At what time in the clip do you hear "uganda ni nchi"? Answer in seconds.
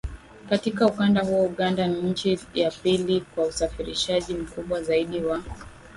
1.45-2.39